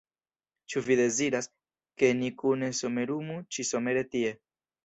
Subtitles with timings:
[0.73, 1.49] Ĉu vi deziras,
[2.03, 4.37] ke ni kune somerumu ĉi-somere tie?